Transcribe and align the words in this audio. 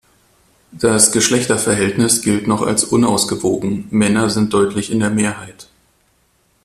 Das 0.71 1.11
Geschlechterverhältnis 1.11 2.21
gilt 2.23 2.47
noch 2.47 2.63
als 2.63 2.83
unausgewogen, 2.85 3.85
Männer 3.91 4.31
sind 4.31 4.51
deutlich 4.51 4.91
in 4.91 4.99
der 4.99 5.11
Mehrheit. 5.11 5.67